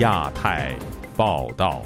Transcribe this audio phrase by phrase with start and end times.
[0.00, 0.74] 亚太
[1.14, 1.82] 报道，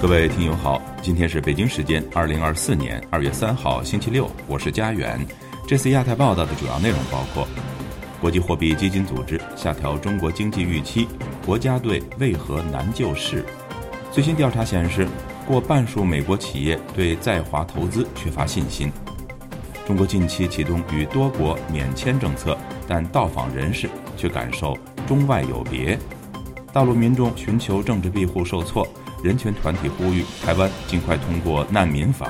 [0.00, 5.20] 各位听友好，今天是北京时间二零二四年二月三号星期六，我是佳远。
[5.66, 7.46] 这次亚太报道的主要内容包括：
[8.22, 11.06] 国际货币基金组织下调中国经济预期，
[11.44, 13.44] 国家队为何难救市？
[14.10, 15.06] 最新调查显示，
[15.46, 18.90] 过半数美国企业对在华投资缺乏信心。
[19.86, 22.56] 中国近期启动与多国免签政策，
[22.86, 24.74] 但到访人士却感受
[25.08, 25.98] 中外有别。
[26.70, 28.86] 大陆民众寻求政治庇护受挫，
[29.24, 32.28] 人权团体呼吁台湾尽快通过难民法。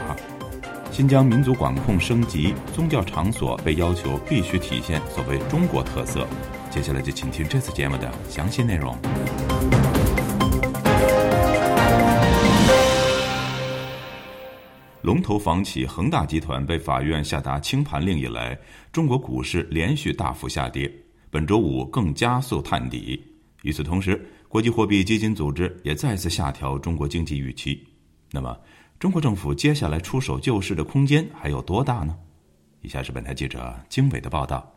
[0.93, 6.25] 新疆民族管控升级，宗教场所被要求必须体现所谓中国特色。
[6.71, 8.97] 接下来就请听这次节目的详细内容。
[15.03, 18.57] 龙头房企恒大集团被法院下达清盘令以来，
[18.93, 20.91] 中国股市连续大幅下跌，
[21.31, 23.23] 本周五更加速探底。
[23.63, 27.87] 与此同时，国际货币基金组织也再次下调中国经济预期。
[28.31, 28.57] 那么，
[28.99, 32.17] 中国政府接下来出手救市的空间还有多大呢？
[32.81, 34.75] 以下是本台记者经纬的报道。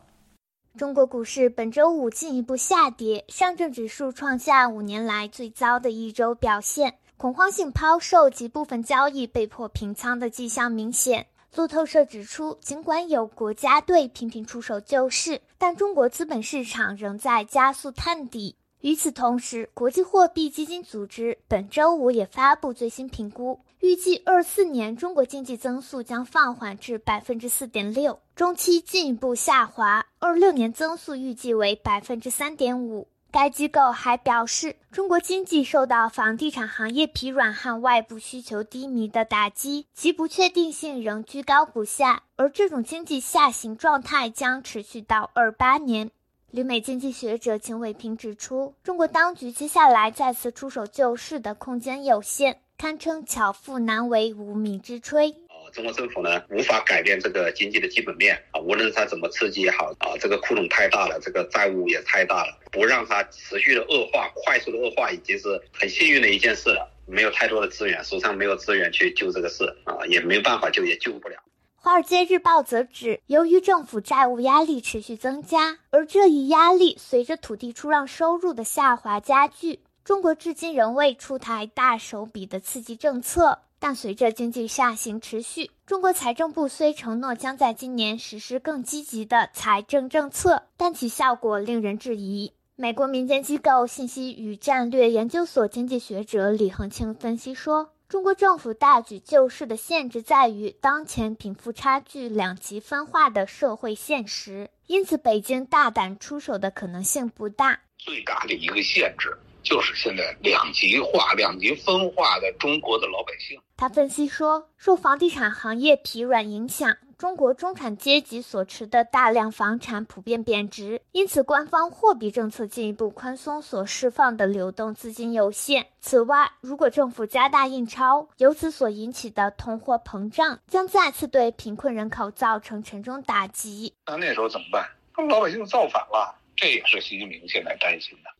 [0.76, 11.26] 中国股市本周五进一步下跌，上证指数创下五年来最糟的一周表现，恐慌性抛售及部分交易被迫平仓的迹象明显。
[11.54, 18.56] 路透社指出，尽管有国家队频频出手救市，但中国资本市场仍在加速探底。
[18.80, 33.06] 与此同时，国际货币基金组织本周五也发布最新评估，预计二四年中国经济增速将放缓至百分之四点六，中期进一步下滑，二六年增速预计为百分之三点五。
[33.32, 46.10] 该机构还表示，中国经济受到房地产行业疲软和外部需求低迷的打击，其不确定性仍居高不下，而这种经济下行状态将持续到二八年。
[46.50, 55.34] 旅美经济学者秦伟平指出，中国当局接下来再次出手救市的空间有限，堪称巧妇难为无米之炊。
[55.72, 66.88] 中国政府呢，无法改变这个经济的基本面啊，无论它怎么刺激也好啊，这个窟窿太大了，这个债务也太大了，不让它持续的恶化、快速的恶化，已经是很幸运的一件事了。
[67.06, 71.36] 没有太多的资源，手上没有资源去救这个事啊，也没办法救，也救不了。
[71.74, 79.80] 《华尔街日报》则指，由于政府债务压力持续增加，而这一压力随着土地出让收入的下滑加剧。
[80.04, 92.52] 中国至今仍未出台大手笔的刺激政策，但随着经济下行持续，中国财政部虽承诺将在今年实施更积极的财政政策，但其效果令人质疑。
[92.76, 97.90] 美国民间机构信息与战略研究所经济学者李恒清分析说。
[98.08, 107.80] 中国政府大举救市的限制在于当前贫富差距两极分化的社会现实，因此北京大胆出手的可能性不大。
[107.96, 113.60] 最大的一个限制就是现在两极化、两极分化的中国的老百姓。
[113.76, 116.96] 他分析说，受房地产行业疲软影响。
[117.18, 125.86] 中国中产阶级所持的大量房产普遍贬值，因此官方货币政策进一步宽松所释放的流动资金有限。
[126.00, 133.94] 此外，如果政府加大印钞，由此所引起的通货膨胀将再次对贫困人口造成沉重打击。
[134.06, 134.84] 那那时候怎么办？
[135.14, 138.30] 他们老百姓造反了，这也是习近平现在担心的。《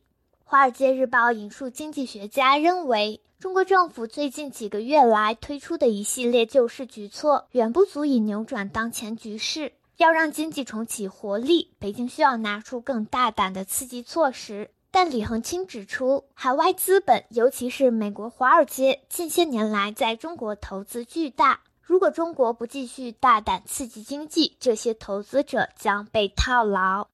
[0.53, 3.21] 华尔街日报》引述经济学家认为。
[3.39, 9.73] 中国政府最近几个月来推出的一系列救市举措，远不足以扭转当前局势。
[9.97, 14.69] 要让经济重启活力，北京需要拿出更大胆的刺激措施。
[14.91, 21.61] 但李恒清指出，海外资本，尤其是美国华尔街，近些年来在中国投资巨大。
[21.81, 27.07] 如果中国不继续大胆刺激经济，这些投资者将被套牢。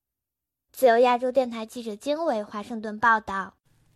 [0.72, 3.54] 自由亚洲电台记者经纬华盛顿报道。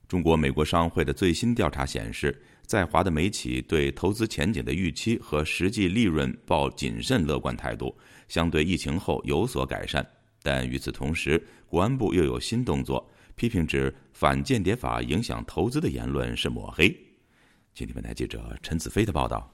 [0.08, 7.96] 中国美国商会的最新调查显示，在华的美企对投资前景的预期和实际利润抱谨慎乐观态度，
[8.28, 10.06] 相对疫情后有所改善。
[10.42, 16.94] 但与此同时，国安部又有新动作，批评指反间谍法影响投资的言论是抹黑。
[17.74, 19.50] 请听本台记者陈子飞的报道。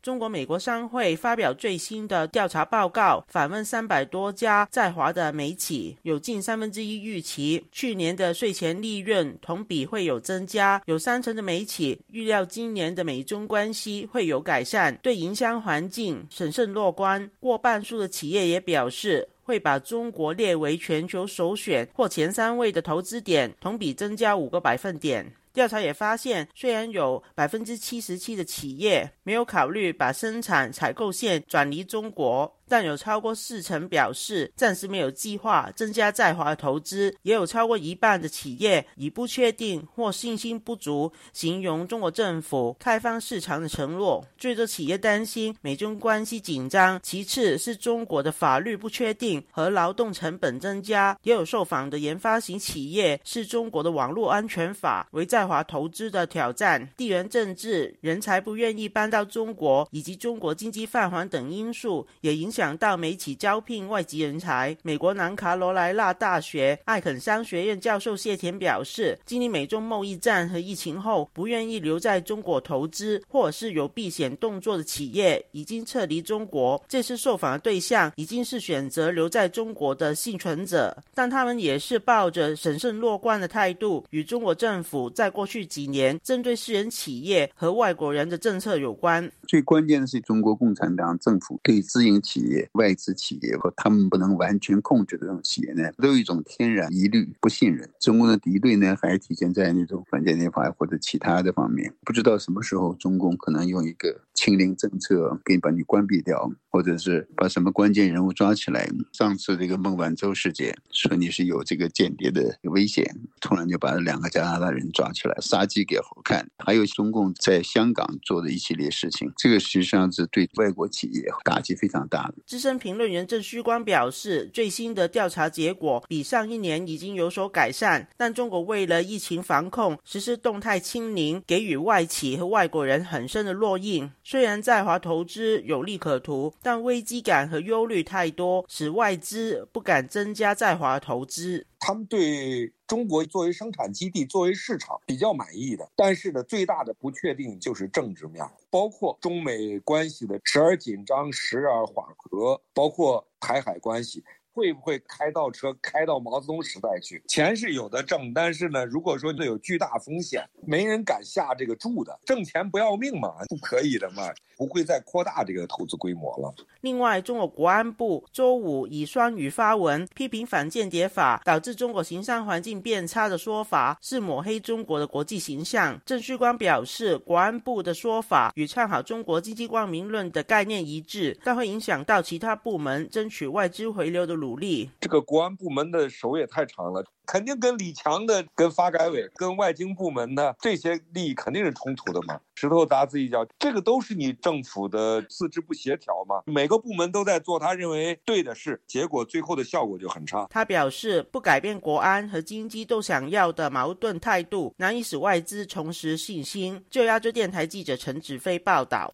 [0.00, 17.30] 中国美国商会发表最新的调查报告，访问三百多家在华的美企，有近三分之一预期去年的税前利润同比会有增加，有三成的美企预料今年的美中关系会有改善，对营商环境审慎乐观。
[17.40, 25.32] 过半数的企业也表示会把中国列为全球首选或前三位的投资点，同比增加五个百分点。
[25.52, 44.24] 调查也发现，虽然有百分之七十七的企业没有考虑把生产采购线转移中国，但有超过四成表示暂时没有计划增加在华投资，也有超过一半的企业以不确定或信心不足形容中国政府开放市场的承诺。
[44.36, 51.16] 最多企业担心美中关系紧张，其次是中国的法律不确定和劳动成本增加。
[51.22, 64.76] 也有受访的研发型企业是中国的网络安全法为在华投资的挑战，地缘政治、人才不愿意搬到中国，以及中国经济放缓等因素，也影响到美企招聘外籍人才。
[64.82, 76.82] 美国南卡罗来纳大学艾肯商学院教授谢田表示，经历美中贸易战和疫情后，不愿意留在中国投资或者是有避险动作的企业已经撤离中国。
[76.88, 89.30] 这次受访的对象已经是选择留在中国的幸存者，但他们也是抱着审慎乐观的态度，与中国政府在过去几年针对私人企业和外国人的政策有关。
[89.46, 92.40] 最关键的是中国共产党政府对私营企、
[92.72, 97.88] 外资企业和他们不能完全控制的这种企业呢，都有一种天然疑虑、不信任。
[98.00, 101.92] 中共的敌对呢，还体现在那种反间谍法或者其他的方面。
[102.04, 108.88] 不知道什么时候中共可能用一个清零政策给把你关闭掉，或者是把什么关键人物抓起来。
[109.12, 113.04] 上次这个孟晚舟事件，说你是有这个间谍的危险，
[113.40, 116.48] 突然就把两个加拿大人抓起来，杀鸡给猴看。
[116.58, 122.34] 还有中共在香港做的一系列事情，这个实际上是对外国企业打击非常大的。
[122.46, 134.10] 资深评论员郑旭光表示，最新的调查结果比上一年已经有所改善，但中国为了疫情防控实施动态清零，给予外企和外国人很深的烙印。
[134.22, 141.66] 虽然在华投资有利可图，但危机感和忧虑太多，使外资不敢增加在华投资。
[141.80, 154.24] 他们对中国作为生产基地、作为市场比较满意的，但是呢，最大的不确定就是政治面，包括中美关系的时而紧张、时而缓和，包括台海关系。
[154.58, 157.22] 会不会开倒车开到毛泽东时代去？
[157.28, 162.18] 钱是有的挣，但是呢，如果说有巨大风险，没人敢下这个注的。
[162.24, 164.24] 挣钱不要命嘛，不可以的嘛，
[164.56, 166.52] 不会再扩大这个投资规模了。
[166.80, 176.00] 另外，中国国安部周五以双语发文批评反间谍法导致中国营商环境变差的说法，是抹黑中国的国际形象。
[176.04, 184.47] 郑旭光表示，国安部的说法与唱好中国经济光明论的概念一致，但会影响到其他部门争取外资回流的努。
[184.48, 192.40] 努力，这个国安部门的手也太长了，肯定跟李强的、跟发改委、跟外经部门的这些利益肯定是冲突的嘛。
[192.54, 196.40] 石头砸自己脚，这个都是你政府的四肢不协调嘛。
[196.46, 200.46] 每个部门都在做他认为对的事，结果最后的效果就很差。
[200.50, 206.82] 他表示，不改变国安和经济都想要的矛盾态度，难以使外资重拾信心。
[206.90, 209.12] 就亚洲电台记者陈子飞报道。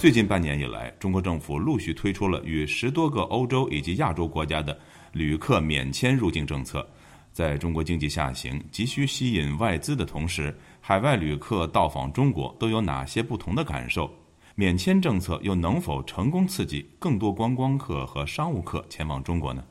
[0.00, 4.74] 最近半年以来，中国政府陆续推出了与十多个欧洲以及亚洲国家的
[5.12, 6.88] 旅客免签入境政策。
[7.34, 14.10] 在中国经济下行、急需吸引外资的同时，海外旅客到访中国都有哪些不同的感受？
[14.54, 19.62] 免签政策又能否成功刺激更多观光客和商务客前往中国呢？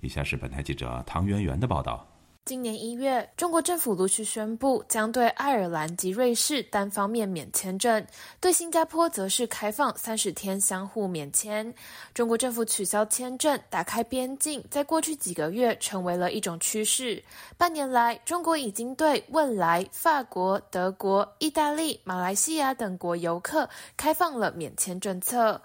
[0.00, 2.08] 以下是本台记者唐媛媛的报道。
[2.48, 8.02] 今年一月，中国政府陆续宣布将对爱尔兰及瑞士单方面免签证，
[8.40, 11.70] 对新加坡则是开放三十天相互免签。
[12.14, 17.22] 中国政府取消签证、打开边境，在过去几个月成为了一种趋势。
[17.58, 25.60] 半年来，中国已经对未来、法国、德国、意大利、马来西亚等国游客开放了免签政策。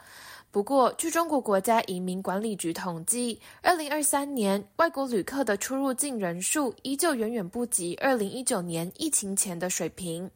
[0.53, 10.29] 不过，据中国国家移民管理局统计，二零二三年外国旅客的出入境人数依旧远远不及二零一九年疫情前的水平。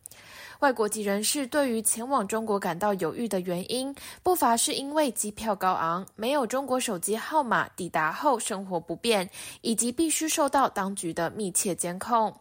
[0.61, 3.93] 外国籍人士对于前往中国感到犹豫的原因，
[4.23, 9.29] 不乏是因为机票高昂、没有中国手机号码、抵达后生活不便，
[9.61, 12.35] 以及必须受到当局的密切监控。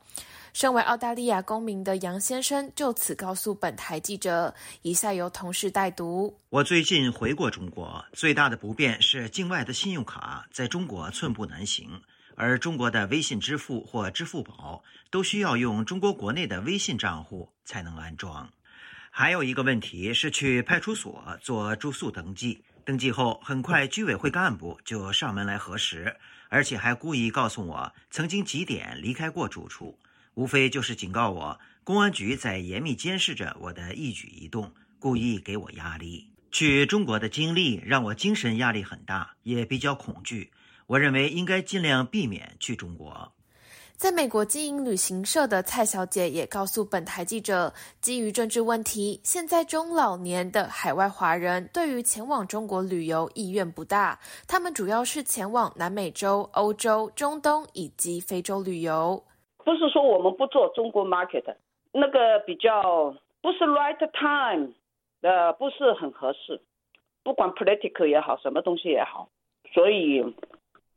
[0.56, 6.40] 身为澳大利亚公民的杨先生就此告诉本台记者：“以下由同事代读。
[6.48, 12.00] 我最近回过中国，最大的不便是境外的信用卡在中国寸步难行。
[12.36, 18.48] 而中国的微信支付或支付宝都需要用中国国内的微信账户才能安装。
[19.10, 26.16] 还有一个问题是去派出所做住宿登记，登记后很快居委会干部就上门来核实，
[26.48, 29.98] 而且还故意告诉我曾经几点离开过住处，
[30.36, 36.28] 无非就是警告我公安局在严密监视着我的一举一动，故意给我压力。
[36.50, 40.50] 去中国的经历让我精神压力很大，也比较恐惧。
[40.86, 43.32] 我认为应该尽量避免去中国。
[43.96, 59.24] 在美国经营旅行社的蔡小姐也告诉本台记者，基于政治问题，现在中老年的海外华人对于前往中国旅游意愿不大，他们主要是前往南美洲、欧洲、中东以及非洲旅游。
[59.66, 61.56] 不是说我们不做中国 market，
[61.92, 64.72] 那个比较不是 right time，
[65.20, 66.62] 呃，不是很合适，
[67.24, 69.28] 不管 political 也好，什么东西也好，
[69.74, 70.24] 所以。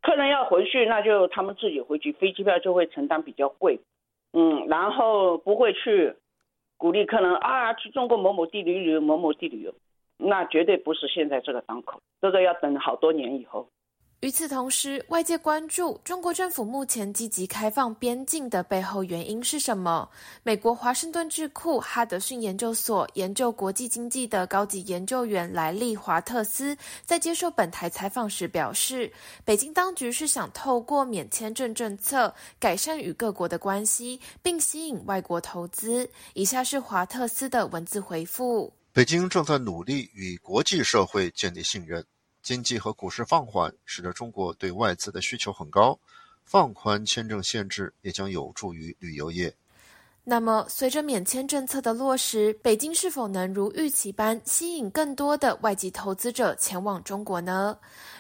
[0.02, 3.82] 客人要回去，那就他们自己回去，飞机票就会承担比较贵，
[4.32, 6.16] 嗯，然后不会去
[6.78, 9.74] 鼓励客人啊去中国某某地旅游某某地旅游，
[10.18, 13.68] 那绝对不是现在这个档口，这个要等好多年以后。
[14.22, 20.10] 与此同时，外界关注中国政府目前积极开放边境的背后原因是什么？
[20.44, 29.10] 美国华盛顿智库哈德逊研究所研究国际经济的高级研究员莱利·华特斯在接受本台采访时表示，
[29.46, 36.10] 北京当局是想透过免签证政策改善与各国的关系，并吸引外国投资。
[36.34, 42.06] 以下是华特斯的文字回复：北京正在努力与国际社会建立信任。
[42.42, 46.00] 经济和股市放缓，使得中国对外资的需求很高。
[46.44, 49.54] 放宽签证限制也将有助于旅游业。
[50.24, 57.76] 那么，随着免签政策的落实，北京是否能如预期般吸引更多的外籍投资者前往中国呢？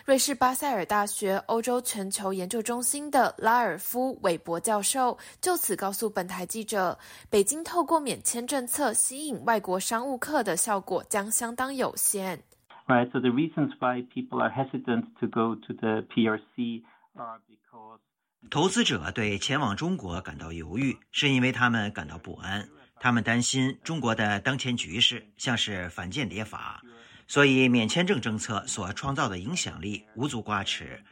[0.05, 6.97] 瑞士巴塞尔大学欧洲全球研究中心的拉尔夫·韦伯教授就此告诉本台记者
[7.29, 12.41] ：“北京透过免签政策吸引外国商务客的效果将相当有限。”
[12.89, 13.09] Right?
[13.13, 16.83] So the reasons why people are hesitant to go to the PRC
[17.15, 17.99] are because
[18.49, 22.67] 投资者对前往中国感到犹豫，是因为他们感到不安。
[23.01, 26.81] 他们担心中国的当前局势像是反间谍法，
[27.27, 31.03] 所以免签证政策所创造的影响力无足挂齿。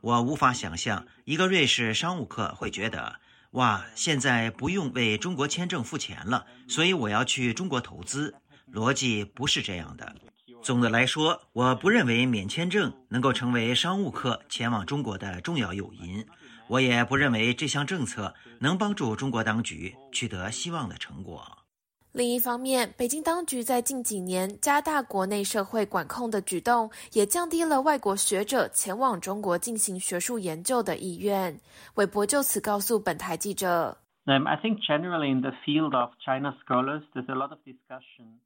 [0.00, 3.16] 我无法想象一个瑞士商务客会觉得，
[3.52, 8.34] 哇，现在不用为中国签证付钱了，所以我要去中国投资。
[8.72, 10.14] 逻辑不是这样的。
[10.62, 16.24] 总的来说，我不认为免签证能够成为商务客前往中国的重要诱因。
[16.68, 21.42] 我也不认为这项政策能帮助中国当局取得希望的成果。
[22.12, 31.58] 另一方面，北京当局在近几年加大国内社会管控的举动，也降低了外国学者前往中国进行学术研究的意愿。
[31.94, 38.38] 韦伯就此告诉本台记者：“Um, I think generally in the field of China scholars, there's a lot of discussion.”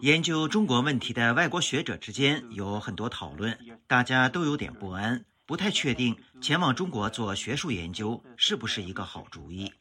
[0.00, 9.72] 研究中国问题的外国学者之间有很多讨论，大家都有点不安，不太确定前往中国做学术研究是不是一个好主意。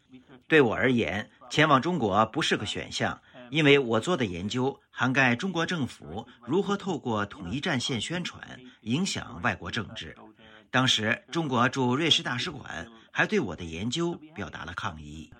[0.48, 8.42] 对我而言，前往中国不是个选项，因为我做的研究涵盖中国政府如何透过统一战线宣传
[8.82, 10.16] 影响外国政治。
[10.72, 15.32] 当时，中国驻瑞士大使馆还对我的研究表达了抗议，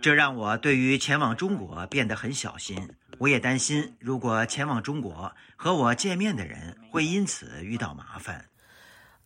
[0.00, 2.90] 这让我对于前往中国变得很小心。
[3.18, 8.44] 我也担心，如果前往中国和我见面的人会因此遇到麻烦。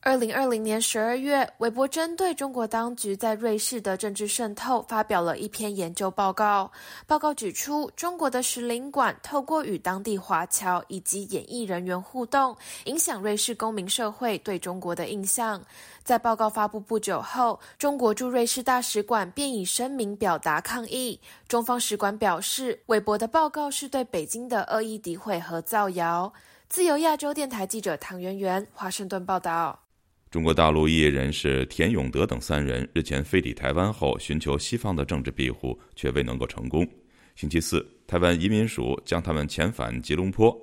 [0.02, 6.72] 二零二零年十二月，韦伯针对中国当局在瑞士的政治渗透发表了一篇研究报告。
[7.06, 15.62] 报告指出，中国的使领馆透过与当地华侨以及演艺人员互动，影响瑞士公民社会对中国的印象。
[16.02, 21.20] 在报告发布不久后，中国驻瑞士大使馆便以声明表达抗议。
[21.46, 26.32] 中方使馆表示，韦伯的报告是对北京的恶意诋毁和造谣。
[26.70, 29.78] 自由亚洲电台记者唐媛媛，华盛顿报道。
[30.30, 36.86] 中国大陆异议人士田永德等三人日前飞抵台湾后，寻求西方的政治庇护，却未能够成功。
[37.34, 40.56] 星期四，台湾移民署将他们遣返吉隆坡。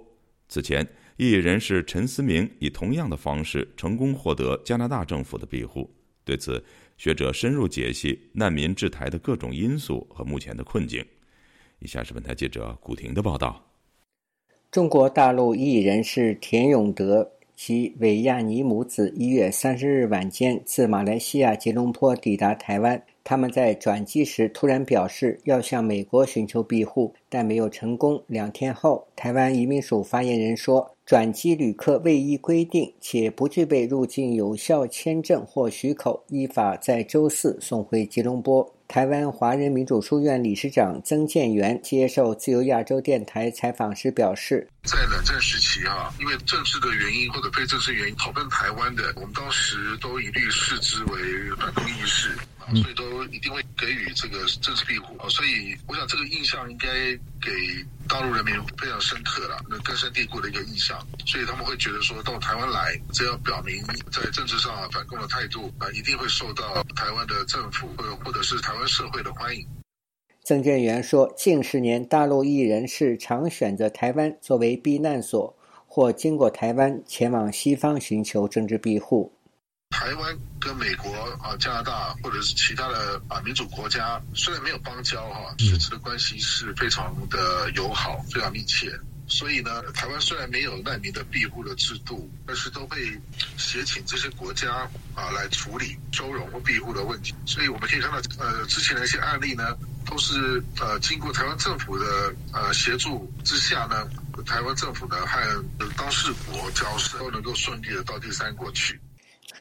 [0.47, 5.93] 此前，异议人士陈思明以同样的方式成功获得加拿大政府的庇护。
[6.23, 6.63] 对此，
[6.97, 11.05] 学者深入解析难民治台的各种因素和目前的困境。
[11.79, 13.69] 以下是本台记者古婷的报道：
[14.71, 17.33] 中国大陆异议人士田永德。
[17.57, 23.01] 其韦亚尼母子一月三十日晚间自马来西亚吉隆坡抵达台湾。
[23.23, 28.21] 他们在转机时突然表示要向美国寻求庇护，但没有成功。
[28.27, 38.69] 两天后，台湾移民署发言人说，转机旅客未依规定且不具备入境有效签证或许可，依法在周四送回吉隆坡。
[38.89, 51.19] 台湾华人民主书院理事长曾建元接受自由亚洲电台采访时表示：“在冷战时期啊，因为政治的原因或者非政治原因投奔台湾的，我们当时都一律视之为
[51.57, 52.31] 反共意识。”
[52.75, 56.87] 所以都一定会给予这个政治庇护啊，所以我想这个印象应该
[57.39, 57.51] 给
[58.09, 69.63] 大陆人民非常深刻了，那根深蒂固的一个印象，所以他们会觉得说到台湾来，只要表明在政治上反共的态度啊，一定会受到台湾的政府或或者是台湾社会的欢迎。
[70.43, 75.55] 曾建元说，近十年大陆艺人是常选择台湾作为避难所，
[75.85, 79.36] 或经过台湾前往西方寻求政治庇护。
[79.89, 88.97] 台湾跟美国啊、加拿大或者是其他的啊民主国家，虽然没有邦交哈，实质的关系是非常的友好、非常密切。
[89.27, 93.19] 所以呢，台湾虽然没有难民的庇护的制度，但是都会
[93.57, 97.33] 协请这些国家啊来处理收容或庇护的问题。
[97.45, 104.07] 所以我们可以看到，呃，之前的一些案例呢，都是呃经过台湾政府的呃协助之下呢，
[104.45, 105.65] 台湾政府呢和
[105.97, 108.97] 当事国交涉，都能够顺利的到第三国去。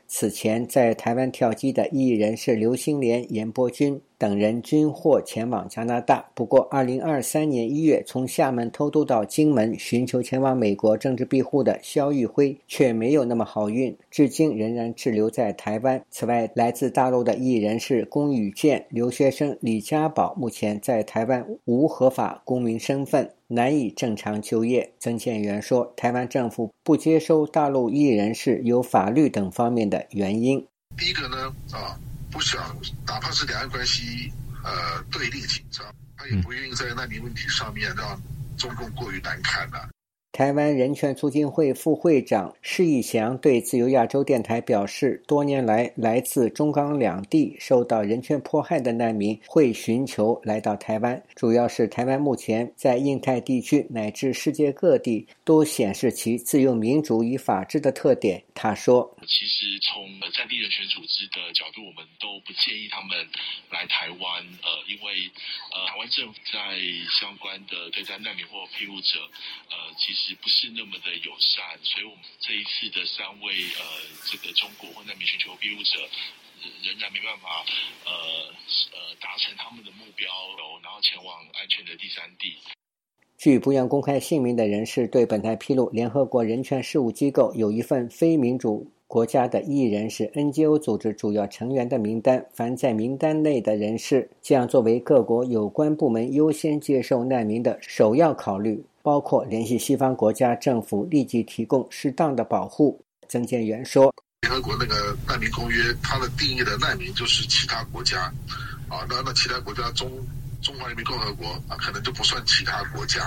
[0.07, 4.01] 此前在台湾跳机的艺人是刘星莲、严伯君。
[4.19, 16.03] 等人均获前往加拿大，不过2023年1月从厦门偷渡到金门寻求前往美国政治庇护的肖玉辉却没有那么好运，至今仍然滞留在台湾。
[16.11, 24.91] 此外，来自大陆的艺人是龚宇健，留学生李家宝目前在台湾无合法公民身份，难以正常就业。
[24.99, 30.65] 曾建元说，台湾政府不接收大陆艺人是有法律等方面的原因。
[30.97, 32.01] 第一个呢，啊。
[32.31, 38.21] 不想，哪怕是两岸关系呃对立紧张，他也不愿意在难民问题上面让
[38.57, 39.89] 中共过于难看的。
[40.37, 58.45] 台湾人权促进会副会长施义祥对自由亚洲电台表示，多年来，来自中港两地受到人权迫害的难民会寻求来到台湾，主要是台湾目前在印太地区乃至世界各地都显示其自由、民主与法治的特点。
[58.53, 60.05] 他说：“其实从
[60.37, 63.17] 在地人权组织的角度，我们都不建议他们
[63.71, 65.31] 来台湾，呃，因为
[65.73, 66.77] 呃，台湾政府在
[67.21, 69.17] 相关的对待难民或庇护者，
[69.71, 73.85] 呃，其实。”不是那么的友善，所以我们这一次的三位呃，
[74.25, 76.09] 这个中国或难民寻求庇护者，
[76.83, 77.65] 仍然没办法
[78.05, 78.13] 呃
[78.93, 80.29] 呃达成他们的目标，
[80.83, 82.57] 然后前往安全的第三地。
[83.39, 98.85] 据不愿公开姓名的人士对本台披露，联合国人权事务机构有一份非民主国家的艺人是 NGO 组织主要成员的名单，凡在名单内的人士将作为各国有关部门优先接受难民的首要考虑。
[99.03, 103.01] 包括联系西方国家政府立即提供适当的保护。
[103.29, 108.23] 曾建元说：“联合国那个难民公约，它的定义的难民就是其他国家，
[108.89, 110.11] 啊，那那其他国家中
[110.61, 113.21] 中华人民共和国啊，可能就不算其他国家，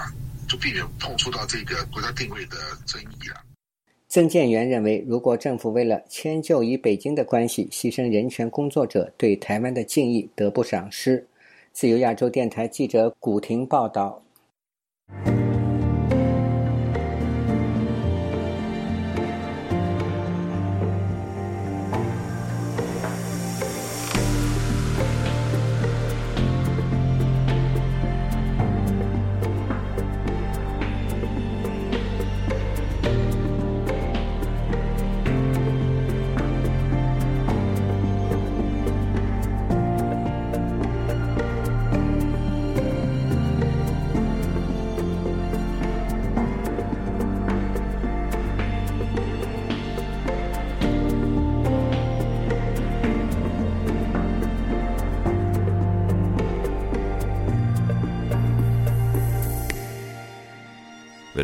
[0.49, 3.39] 就避免碰触到这个国家定位的争议了。”
[4.10, 11.24] 曾建元认为，如果政府为了迁就与北京的关系，牺牲人权工作者对台湾的敬意，得不偿失。
[11.74, 14.19] 自由亚洲电台记者古婷报道。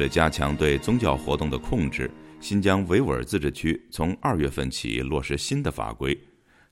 [0.05, 6.15] 了加强对宗教活动的控制，新疆维吾尔自治区从二月份起落实新的法规。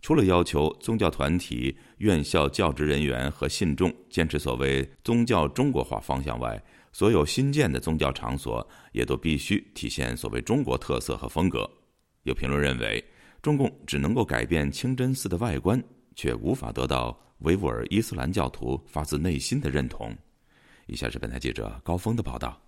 [0.02, 11.68] 除了要求宗教团体、院校教职人员和信众坚持所谓宗教中国化方向外，所有新建的宗教场所也都必须体现所谓中国特色和风格。
[12.24, 13.04] 有评论认为，
[13.42, 15.82] 中共只能够改变清真寺的外观，
[16.16, 20.16] 却无法得到维吾尔伊斯兰教徒发自内心的认同。
[20.86, 22.63] 以下是本台记者高峰的报道。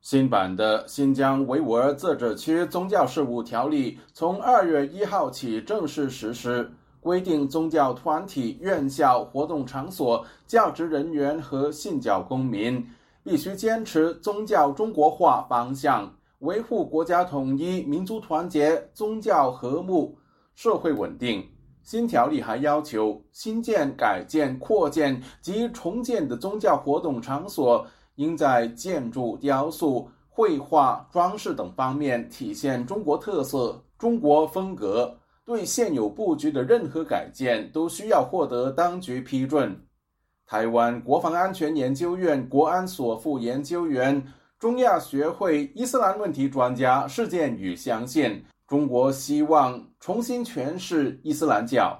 [0.00, 12.82] 新版的《新疆维吾尔自治区宗教事务条例》从二月一号起正式实施，规定宗教团体、院校、活动场所、教职人员和信教公民
[13.22, 20.16] 必须坚持宗教中国化方向，维护国家统一、民族团结、宗教和睦、
[20.54, 21.46] 社会稳定。
[21.82, 27.84] 新条例还要求，新建、改建、扩建及重建的宗教活动场所，
[28.20, 35.16] 应在建筑、雕塑、绘画、装饰等方面体现中国特色、中国风格。
[35.42, 39.84] 对现有布局的任何改建，都需要获得当局批准。
[40.46, 44.22] 台湾国防安全研究院国安所副研究员、
[44.58, 48.44] 中亚学会伊斯兰问题专家施建宇相信。
[48.68, 51.98] 中国希望重新诠释伊斯兰教。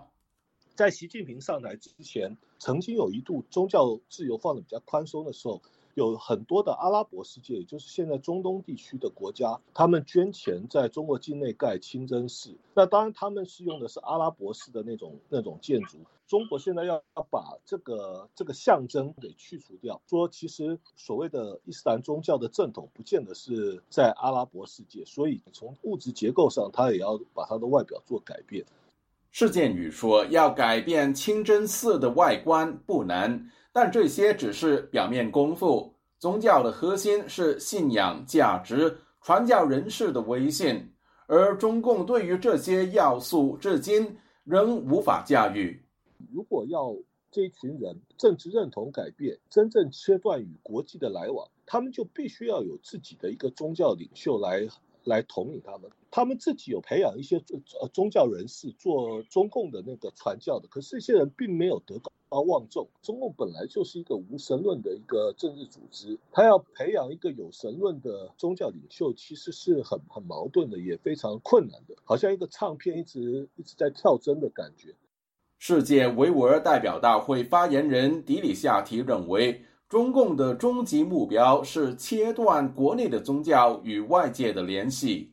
[0.76, 5.60] 在习近平上台之前，曾经有一度宗教自由放的比较宽松的时候，
[5.94, 12.56] 有很多的阿拉伯世界，也就是现在中东地区的国家，他们捐钱在中国境内盖清真寺。
[12.74, 15.98] 那当然，他们是用的是阿拉伯式的那种那种建筑。
[16.26, 28.64] 中国现在要把这个这个象征给去除掉，说其实所谓的伊斯兰宗教的正统不见得是在阿拉伯世界，所以从物质结构上，它也要把它的外表做改变。
[29.32, 35.94] 事件宇说，要改变清真寺的外观不难，但这些只是表面功夫。
[36.18, 40.92] 宗教的核心是信仰、价值、传教人士的威信，
[41.26, 45.82] 而中共对于这些要素至今仍无法驾驭。
[46.30, 46.94] 如果要
[47.30, 54.68] 这一群人政治认同改变，真正切断与国际的来往，他们就必须要有自己的一个宗教领袖来
[55.04, 55.90] 来统领他们。
[56.10, 57.36] 他们自己有培养一些
[57.80, 62.88] 呃宗教人士做中共的那个传教的，可是这些人并没有得到高望重。
[63.02, 74.94] 中共本来就是一个无神论的一个政治组织，他要培养一个有神论的宗教领袖，其实是很很矛盾的，也非常困难的，好像一个唱片一直一直在跳针的感觉。
[75.58, 85.32] 世界维吾尔代表大会发言人迪里夏提认为，中共的终极目标是切断国内的宗教与外界的联系。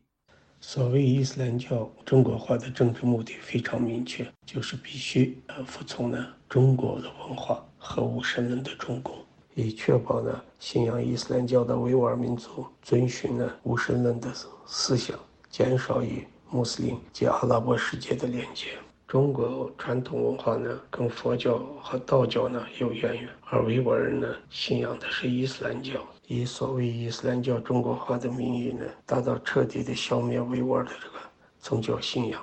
[0.60, 9.16] 所谓伊斯兰教中国化的政治目的非常明确，就是必须呃服从呢中国的文化和无神论的中共，
[9.54, 14.30] 以确保呢信仰伊斯兰教的维吾尔民族遵循呢无神论的
[14.66, 15.18] 思想，
[15.50, 18.70] 减少与穆斯林及阿拉伯世界的连接。
[19.08, 25.94] 中国传统文化呢，跟佛教和道教呢有渊源，而维吾尔人呢信仰的是伊斯兰教，
[26.28, 31.16] 以所谓伊斯兰教中国化的名义呢，达到彻底的消灭维吾尔的这个
[31.60, 32.42] 宗教信仰。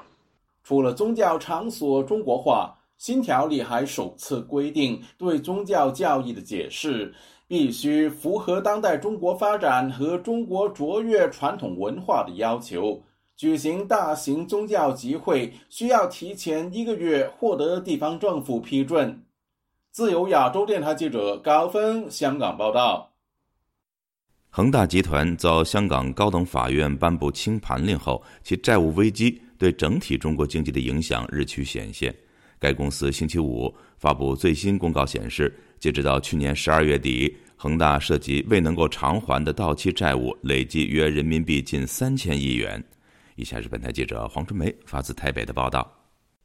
[0.62, 7.12] 除了宗教场所中国化，新条例还首次规定，对宗教教义的解释
[7.47, 13.05] 必须符合当代中国发展和中国卓越传统文化的要求。
[13.37, 19.23] 举行大型宗教集会需要提前一个月获得地方政府批准。
[19.90, 23.12] 自由亚洲电台记者高峰香港报道。
[24.49, 32.14] 恒大集团遭香港高等法院颁布清盘令后，其债务危机对整体中国经济的影响日趋显现。
[32.64, 42.83] 该公司星期五发布最新公告显示，截止到去年十二月底，恒大涉及未能够偿还的到期债务累计约人民币近三千亿元。
[43.37, 45.87] 以下是本台记者黄春梅发自台北的报道：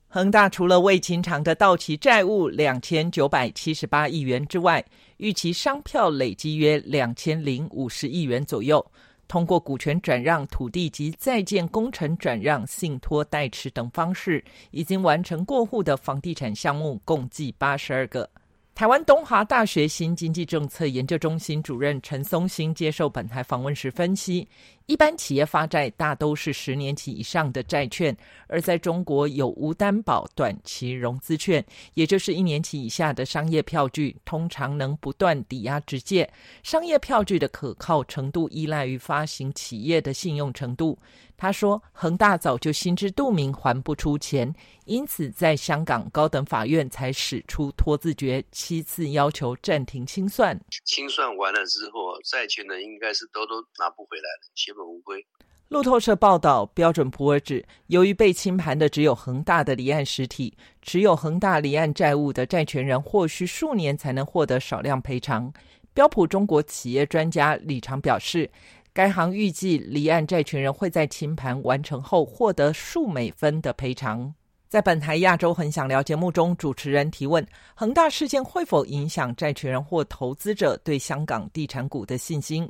[0.10, 4.84] 恒大除了未清偿的到期债务两千九百七十八亿元之外，
[5.16, 8.86] 逾期商票累计约两千零五十亿元左右。
[9.30, 18.28] 通过股权转让、土地及在建工程转让、信托代持等方式，已经完成过户的房地产项目共计八十二个。
[18.74, 24.48] 台湾东华大学新经济政策研究中心主任陈松兴接受本台访问时分析。
[24.90, 36.28] 一般企业发债大都是十年期以上的债券，而在中国有无担保短期融资券，也就是一年期以下的商业票据，通常能不断抵押直借。
[36.64, 40.98] 商业票据的可靠程度依赖于发行企业的信用程度。
[41.38, 50.60] 他说，恒大早就心知肚明还不出钱，因此在香港高等法院才使出拖字诀，七次要求暂停清算。
[50.84, 54.52] 清算完了之后，债权人应该是都都拿不回来了。
[55.68, 65.54] 路透社报道，标准普尔指，由于被清盘的只有恒大的离岸实体，持有恒大离岸债务的债权人或需数年才能获得少量赔偿。
[65.94, 68.50] 标普中国企业专家李长表示，
[68.94, 74.34] 该行预计离岸债权人会在清盘完成后获得数美分的赔偿。
[74.68, 82.68] 在本台亚洲很想聊节目中，主持人提问：恒大事件会否影响债权人或投资者对香港地产股的信心？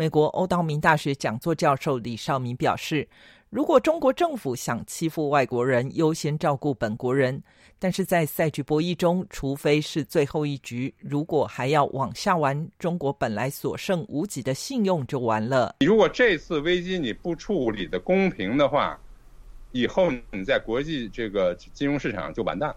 [0.00, 3.06] 美国欧道明大学讲座教授李少明表示，
[3.50, 7.42] 如果中国政府想欺负外国人，优先照顾本国人，
[7.78, 15.76] 但是在赛局博弈中，除非是最后一局，如果还要往下玩，中国本来所剩无几的信用就完了。
[15.80, 18.98] 如果这次危机你不处理的公平的话，
[19.72, 22.76] 以后你在国际这个金融市场就完蛋了。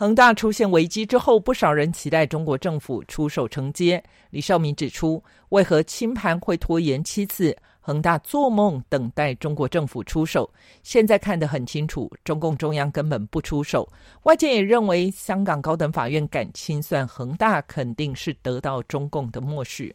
[0.00, 4.02] 恒大出现危机之后，不少人期待中国政府出手承接。
[4.30, 7.54] 李少民指出，为何清盘会拖延七次？
[7.80, 10.50] 恒大做梦等待中国政府出手，
[10.82, 13.86] 现在看得很清楚，中共中央根本不出手。
[14.22, 19.94] 外界也认为，香港高等法院敢清算恒大，肯定是得到中共的默许。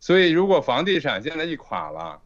[0.00, 2.18] 所以，如果房地产现在一垮了，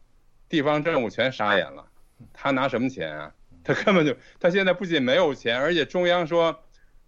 [0.47, 1.85] 地方政府全傻眼了，
[2.31, 3.29] 他拿什么钱啊？
[3.61, 6.57] 他根本就，他现在不仅没有钱，而且中央说，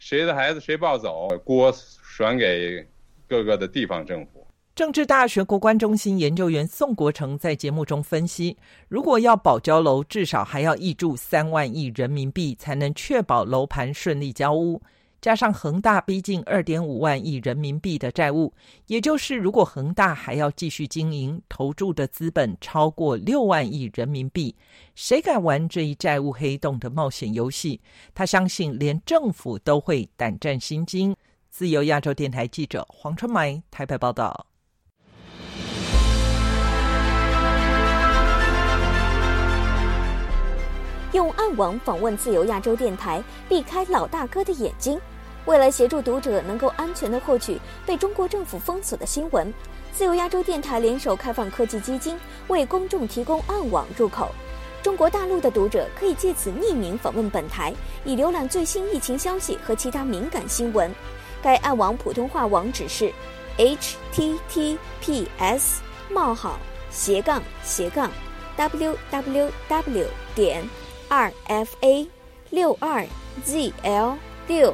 [0.01, 2.83] 谁的孩子谁抱走，锅甩给
[3.27, 4.47] 各个的地方政府。
[4.73, 14.81] 政治大学国关中心研究员宋国成在节目中分析：如果要保交楼，至少还要挹注三万亿人民币，才能确保楼盘顺利交屋。
[15.21, 18.51] 加上恒大逼近二点五万亿人民币的债务，
[18.87, 24.55] 也就是如果恒大还要继续经营，投注的资本超过六万亿人民币，
[24.95, 27.79] 谁敢玩这一债务黑洞的冒险游戏？
[28.15, 31.15] 他相信连政府都会胆战心惊。
[31.51, 34.47] 自由亚洲电台记者黄春梅台北报道。
[41.13, 44.99] 用暗网访问自由亚洲电台，避开老大哥的眼睛。
[45.45, 49.53] 为了协助读者能够安全地获取被中国政府封锁的新闻，
[49.93, 54.29] 自由亚洲电台联手开放科技基金为公众提供暗网入口。
[54.83, 57.73] 中国大陆的读者可以借此匿名访问本台，
[58.03, 60.91] 以浏览最新疫情消息和其他敏感新闻。
[61.41, 63.11] 该暗网普通话网址是
[63.57, 68.09] h t t p s 冒号斜杠斜杠
[68.55, 70.63] w w w 点。
[71.09, 72.07] r f a
[72.51, 73.05] 六二
[73.43, 74.73] z l 六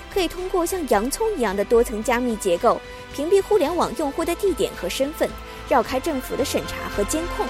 [0.13, 2.79] 可以通过像洋葱一样的多层加密结构，
[3.13, 5.29] 屏蔽互联网用户的地点和身份，
[5.69, 7.45] 绕开政府的审查和监控。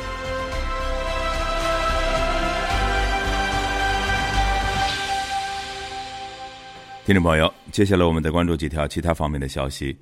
[7.03, 9.97] 听众朋友，接下来我们再关注几条其他方面的消息。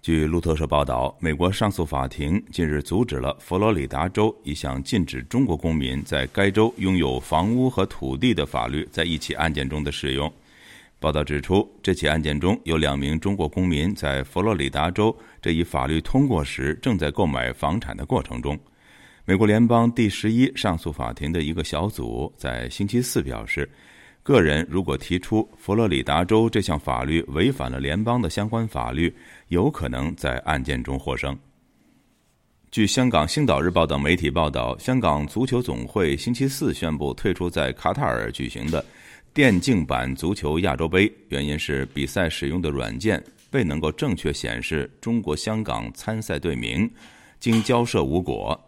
[0.00, 10.32] 据路透社报道，美国上诉法庭近日阻止了佛罗里达州一项禁止中国公民在该州拥有房屋和土地的法律在一起案件中的适用。
[11.00, 18.58] 报道指出，这起案件中有两名中国公民在佛罗里达州这一法律通过时正在购买房产的过程中。
[19.24, 23.68] 美国联邦第十一上诉法庭的一个小组在星期四表示。
[24.20, 29.10] 个人如果提出佛罗里达州这项法律违反了联邦的相关法律，
[29.46, 31.34] 有可能在案件中获胜。
[32.70, 38.84] 据香港《星岛日报》等媒体报道，香港足球总会星期四宣布退出在卡塔尔举行的
[39.32, 46.90] 电竞版足球亚洲杯，原因是比赛使用的软件未能够正确显示中国香港参赛队名，
[47.38, 48.60] 经交涉无果。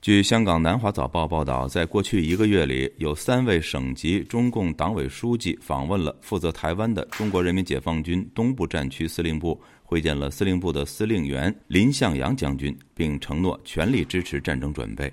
[0.00, 15.12] 据香港南华早报报道，在过去一个月里，有三位省级中共党委书记访问了负责台湾的中国人民解放军东部战区司令部，会见了司令部的司令员林向阳将军，并承诺全力支持战争准备。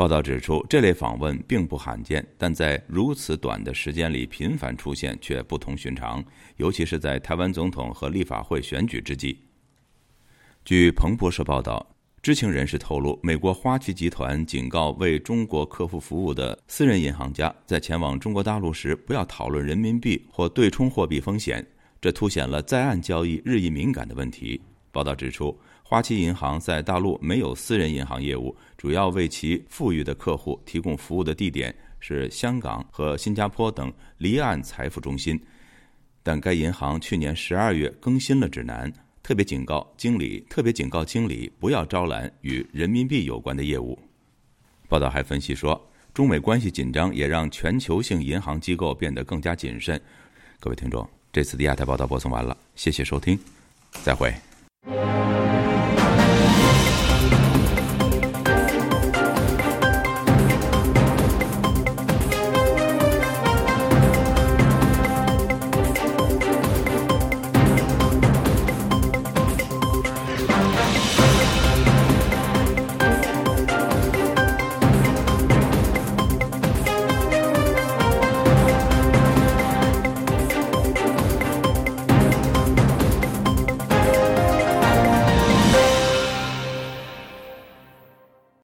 [0.00, 6.24] 报道指出，这类访问并不罕见，但在如此短的时间里频繁出现却不同寻常，
[6.56, 9.38] 尤其是在台湾总统和立法会选举之际。
[10.64, 11.86] 据彭博社报道。
[12.22, 21.66] 知情人士透露，美国花旗集团警告为中国客户服务的私人银行家，在前往中国大陆时不要讨论人民币或对冲货币风险，
[22.00, 24.58] 这凸显了在岸交易日益敏感的问题。
[24.92, 25.58] 报道指出，
[25.90, 35.36] 花旗银行在大陆没有私人银行业务，主要为其富裕的客户提供服务的地点是香港和新加坡等离岸财富中心。
[36.22, 38.88] 但该银行去年十二月更新了指南。
[39.20, 43.98] 特别警告经理，特别警告经理不要招揽与人民币有关的业务。
[44.88, 50.00] 报道还分析说，中美关系紧张也让全球性银行机构变得更加谨慎。
[50.60, 53.36] 各位听众，这次的亚太报道播送完了，谢谢收听，
[54.04, 54.32] 再会。